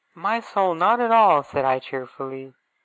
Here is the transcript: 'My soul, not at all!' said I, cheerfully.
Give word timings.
'My 0.15 0.39
soul, 0.39 0.73
not 0.73 0.99
at 0.99 1.11
all!' 1.11 1.43
said 1.43 1.63
I, 1.63 1.77
cheerfully. 1.77 2.55